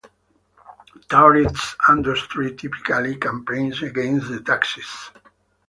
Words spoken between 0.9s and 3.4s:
Tourist industry typically